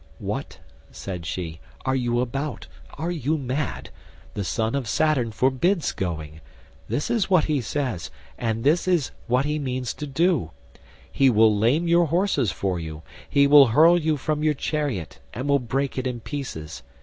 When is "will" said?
11.29-11.55, 13.45-13.67, 15.47-15.59